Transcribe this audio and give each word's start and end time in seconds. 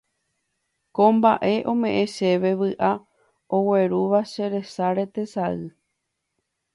Ko 0.95 1.03
mbaʼe 1.15 1.53
omeʼẽ 1.71 2.05
chéve 2.15 2.51
vyʼa 2.59 2.91
oguerúva 3.55 4.19
che 4.31 4.45
resáre 4.53 5.05
tesay. 5.13 5.59